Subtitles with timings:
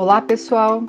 [0.00, 0.86] Olá, pessoal.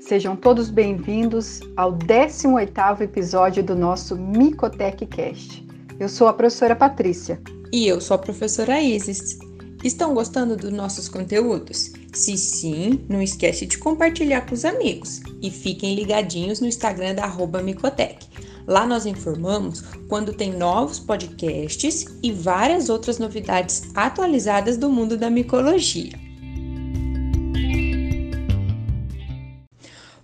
[0.00, 5.64] Sejam todos bem-vindos ao 18º episódio do nosso Micotech Cast.
[6.00, 7.40] Eu sou a professora Patrícia.
[7.72, 9.38] E eu sou a professora Isis.
[9.84, 11.92] Estão gostando dos nossos conteúdos?
[12.12, 17.28] Se sim, não esquece de compartilhar com os amigos e fiquem ligadinhos no Instagram da
[17.62, 18.26] Micotec.
[18.66, 25.30] Lá nós informamos quando tem novos podcasts e várias outras novidades atualizadas do mundo da
[25.30, 26.26] micologia.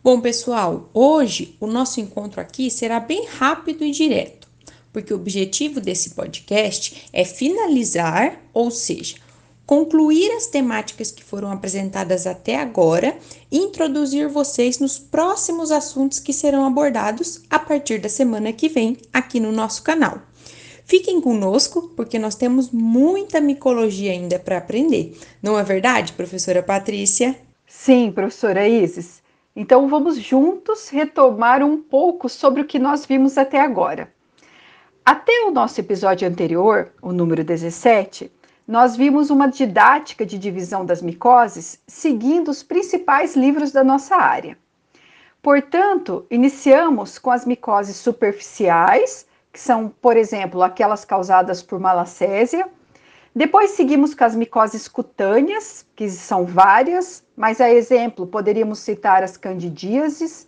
[0.05, 4.47] Bom, pessoal, hoje o nosso encontro aqui será bem rápido e direto,
[4.93, 9.17] porque o objetivo desse podcast é finalizar, ou seja,
[9.65, 13.17] concluir as temáticas que foram apresentadas até agora
[13.51, 18.99] e introduzir vocês nos próximos assuntos que serão abordados a partir da semana que vem
[19.11, 20.21] aqui no nosso canal.
[20.85, 25.19] Fiquem conosco, porque nós temos muita micologia ainda para aprender.
[25.43, 27.35] Não é verdade, professora Patrícia?
[27.67, 29.24] Sim, professora Isis.
[29.57, 34.13] Então vamos juntos retomar um pouco sobre o que nós vimos até agora.
[35.05, 38.33] Até o nosso episódio anterior, o número 17,
[38.67, 44.57] nós vimos uma didática de divisão das micoses seguindo os principais livros da nossa área.
[45.43, 52.67] Portanto, iniciamos com as micoses superficiais, que são, por exemplo, aquelas causadas por malacésia.
[53.37, 59.37] Depois seguimos com as micoses cutâneas, que são várias, mas a exemplo poderíamos citar as
[59.37, 60.47] candidíases.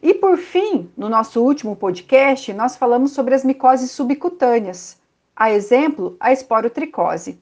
[0.00, 4.96] E por fim, no nosso último podcast, nós falamos sobre as micoses subcutâneas,
[5.34, 7.40] a exemplo, a esporotricose.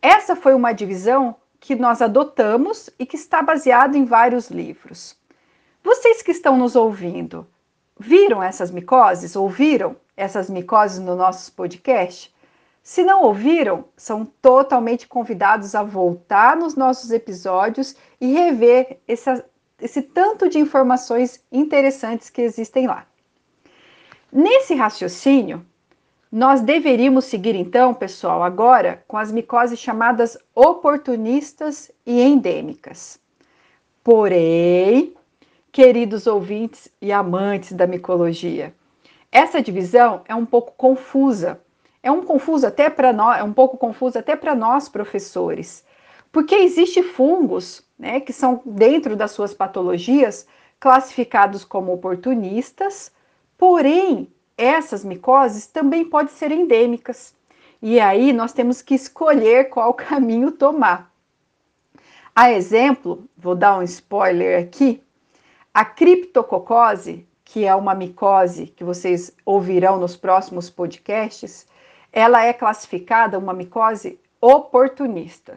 [0.00, 5.16] Essa foi uma divisão que nós adotamos e que está baseada em vários livros.
[5.82, 7.46] Vocês que estão nos ouvindo,
[7.98, 9.36] viram essas micoses?
[9.36, 12.33] Ouviram essas micoses no nosso podcast?
[12.84, 19.42] Se não ouviram, são totalmente convidados a voltar nos nossos episódios e rever esse,
[19.80, 23.06] esse tanto de informações interessantes que existem lá.
[24.30, 25.64] Nesse raciocínio,
[26.30, 33.18] nós deveríamos seguir então, pessoal, agora com as micoses chamadas oportunistas e endêmicas.
[34.02, 35.14] Porém,
[35.72, 38.74] queridos ouvintes e amantes da micologia,
[39.32, 41.63] essa divisão é um pouco confusa.
[42.04, 45.82] É um confuso até para nós, é um pouco confuso até para nós professores,
[46.30, 50.46] porque existe fungos, né, que são dentro das suas patologias
[50.78, 53.10] classificados como oportunistas,
[53.56, 57.34] porém essas micoses também podem ser endêmicas.
[57.80, 61.10] E aí nós temos que escolher qual caminho tomar.
[62.36, 65.02] A exemplo, vou dar um spoiler aqui,
[65.72, 71.66] a criptococose, que é uma micose que vocês ouvirão nos próximos podcasts,
[72.14, 75.56] ela é classificada uma micose oportunista.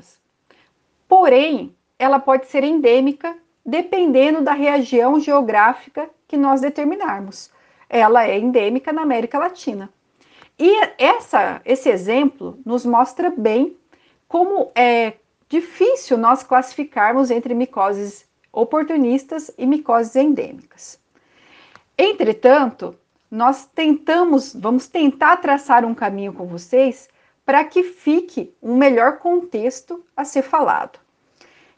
[1.07, 7.51] Porém, ela pode ser endêmica dependendo da região geográfica que nós determinarmos
[7.90, 9.90] ela é endêmica na América Latina.
[10.59, 13.78] E essa, esse exemplo nos mostra bem
[14.28, 15.13] como é
[15.47, 21.00] difícil nós classificarmos entre micoses oportunistas e micoses endêmicas.
[21.97, 22.95] Entretanto,
[23.29, 27.09] nós tentamos, vamos tentar traçar um caminho com vocês
[27.45, 30.99] para que fique um melhor contexto a ser falado.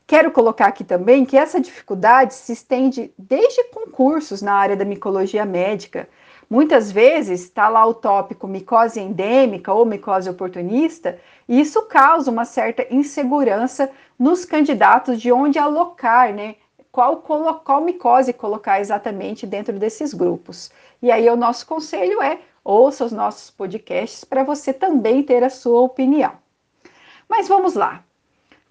[0.05, 5.45] Quero colocar aqui também que essa dificuldade se estende desde concursos na área da micologia
[5.45, 6.09] médica.
[6.49, 12.43] Muitas vezes está lá o tópico micose endêmica ou micose oportunista, e isso causa uma
[12.43, 16.55] certa insegurança nos candidatos de onde alocar, né?
[16.91, 20.71] Qual, qual micose colocar exatamente dentro desses grupos.
[21.01, 25.49] E aí o nosso conselho é ouça os nossos podcasts para você também ter a
[25.49, 26.33] sua opinião.
[27.27, 28.03] Mas vamos lá.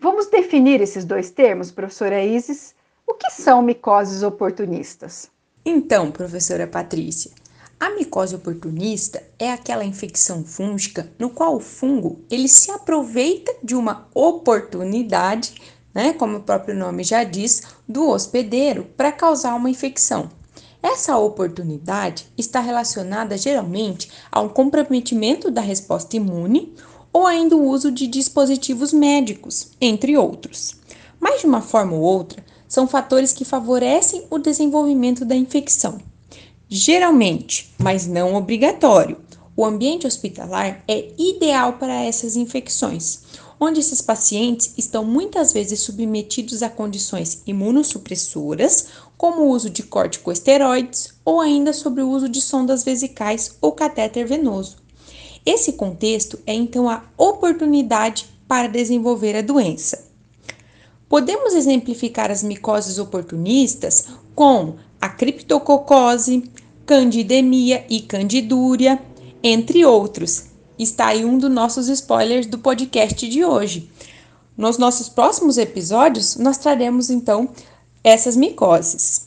[0.01, 2.75] Vamos definir esses dois termos, professora Isis?
[3.07, 5.31] O que são micoses oportunistas?
[5.65, 7.33] Então, professora Patrícia,
[7.81, 13.75] a micose oportunista é aquela infecção fúngica no qual o fungo ele se aproveita de
[13.75, 15.55] uma oportunidade,
[15.99, 20.31] né, como o próprio nome já diz, do hospedeiro para causar uma infecção.
[20.81, 26.73] Essa oportunidade está relacionada geralmente a um comprometimento da resposta imune
[27.13, 30.77] ou ainda o uso de dispositivos médicos, entre outros.
[31.19, 35.99] Mas de uma forma ou outra, são fatores que favorecem o desenvolvimento da infecção.
[36.69, 39.17] Geralmente, mas não obrigatório,
[39.57, 43.25] o ambiente hospitalar é ideal para essas infecções,
[43.61, 51.15] onde esses pacientes estão muitas vezes submetidos a condições imunossupressoras, como o uso de corticosteroides
[51.25, 54.77] ou ainda sobre o uso de sondas vesicais ou catéter venoso.
[55.45, 60.07] Esse contexto é então a oportunidade para desenvolver a doença.
[61.09, 66.51] Podemos exemplificar as micoses oportunistas com a criptococose,
[66.85, 69.01] candidemia e candidúria,
[69.43, 70.48] entre outros.
[70.79, 73.91] Está aí um dos nossos spoilers do podcast de hoje.
[74.57, 77.51] Nos nossos próximos episódios, nós traremos então
[78.05, 79.27] essas micoses.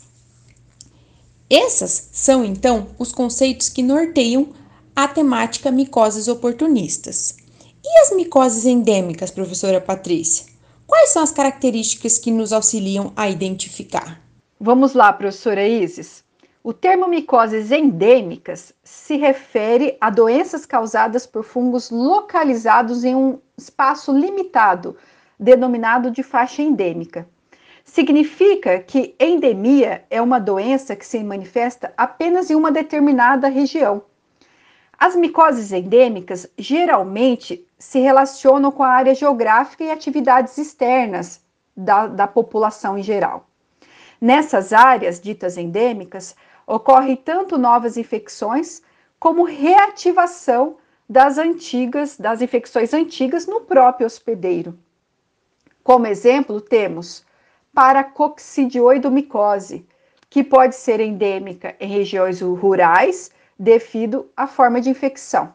[1.50, 4.50] Essas são então os conceitos que norteiam
[4.96, 7.36] a temática micoses oportunistas.
[7.84, 10.46] E as micoses endêmicas, professora Patrícia?
[10.88, 14.22] Quais são as características que nos auxiliam a identificar?
[14.60, 16.24] Vamos lá, professora Isis.
[16.64, 24.16] O termo micoses endêmicas se refere a doenças causadas por fungos localizados em um espaço
[24.16, 24.96] limitado,
[25.40, 27.28] denominado de faixa endêmica.
[27.84, 34.04] Significa que endemia é uma doença que se manifesta apenas em uma determinada região.
[35.00, 41.42] As micoses endêmicas geralmente se relacionam com a área geográfica e atividades externas
[41.76, 43.48] da, da população em geral.
[44.22, 46.36] Nessas áreas ditas endêmicas,
[46.66, 48.82] ocorre tanto novas infecções
[49.20, 50.78] como reativação
[51.10, 54.78] das antigas, das infecções antigas no próprio hospedeiro.
[55.84, 57.26] Como exemplo, temos
[57.74, 59.86] paracoccidioidomicose,
[60.30, 65.54] que pode ser endêmica em regiões rurais devido à forma de infecção.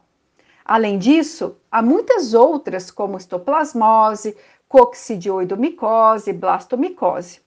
[0.65, 4.37] Além disso, há muitas outras, como estoplasmose,
[4.69, 7.41] coccidioidomicose, blastomicose.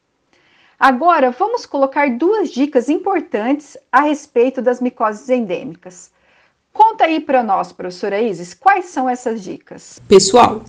[0.80, 6.10] Agora, vamos colocar duas dicas importantes a respeito das micoses endêmicas.
[6.72, 10.00] Conta aí para nós, professora Isis, quais são essas dicas?
[10.08, 10.64] Pessoal,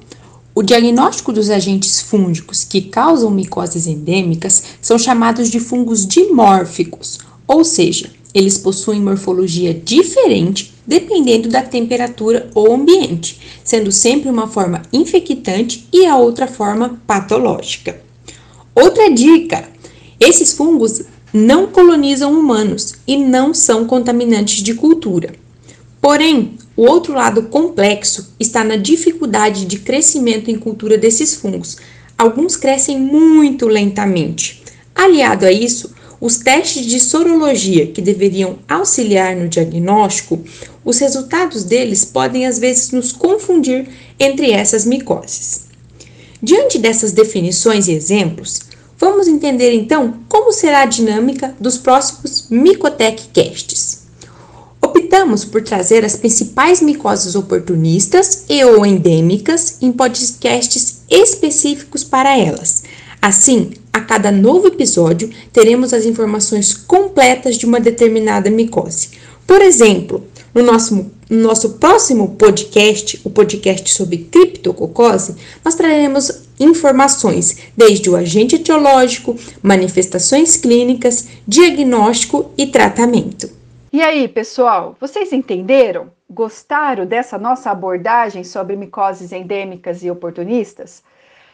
[0.53, 7.63] o diagnóstico dos agentes fúngicos que causam micoses endêmicas são chamados de fungos dimórficos, ou
[7.63, 15.87] seja, eles possuem morfologia diferente dependendo da temperatura ou ambiente, sendo sempre uma forma infectante
[15.93, 18.01] e a outra forma patológica.
[18.75, 19.69] Outra dica:
[20.21, 21.03] esses fungos
[21.33, 25.33] não colonizam humanos e não são contaminantes de cultura.
[26.01, 31.77] Porém, o outro lado complexo está na dificuldade de crescimento em cultura desses fungos.
[32.19, 34.63] Alguns crescem muito lentamente.
[34.95, 40.39] Aliado a isso, os testes de sorologia que deveriam auxiliar no diagnóstico,
[40.85, 43.89] os resultados deles podem às vezes nos confundir
[44.19, 45.67] entre essas micoses.
[46.43, 48.61] Diante dessas definições e exemplos,
[49.01, 54.01] vamos entender então como será a dinâmica dos próximos Micotech Casts.
[54.83, 62.85] Optamos por trazer as principais micoses oportunistas e ou endêmicas em podcasts específicos para elas.
[63.21, 69.11] Assim, a cada novo episódio, teremos as informações completas de uma determinada micose.
[69.47, 70.25] Por exemplo,
[70.55, 78.17] no nosso, no nosso próximo podcast, o podcast sobre criptococose, nós traremos informações desde o
[78.17, 83.51] agente etiológico, manifestações clínicas, diagnóstico e tratamento.
[83.93, 86.13] E aí, pessoal, vocês entenderam?
[86.31, 91.03] Gostaram dessa nossa abordagem sobre micoses endêmicas e oportunistas?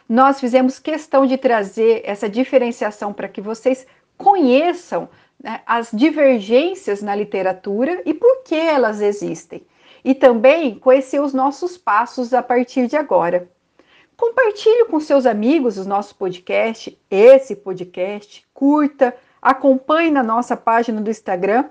[0.06, 3.86] Nós fizemos questão de trazer essa diferenciação para que vocês
[4.18, 5.08] conheçam
[5.42, 9.62] né, as divergências na literatura e por que elas existem.
[10.04, 13.48] E também conhecer os nossos passos a partir de agora.
[14.16, 21.10] Compartilhe com seus amigos o nosso podcast, esse podcast, curta, acompanhe na nossa página do
[21.10, 21.66] Instagram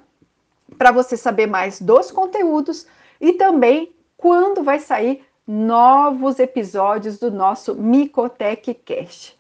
[0.78, 2.86] para você saber mais dos conteúdos
[3.20, 9.38] e também quando vai sair novos episódios do nosso Micotech Cast.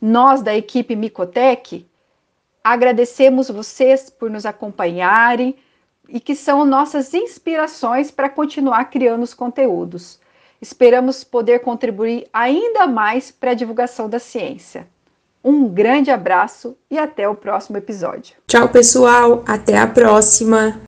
[0.00, 1.86] Nós da equipe Micotech
[2.64, 5.56] agradecemos vocês por nos acompanharem
[6.08, 10.18] e que são nossas inspirações para continuar criando os conteúdos.
[10.60, 14.86] Esperamos poder contribuir ainda mais para a divulgação da ciência.
[15.42, 18.34] Um grande abraço e até o próximo episódio.
[18.46, 19.44] Tchau, pessoal.
[19.46, 20.80] Até a próxima.